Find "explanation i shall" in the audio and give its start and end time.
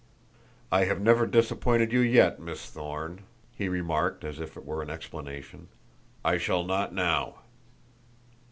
4.89-6.63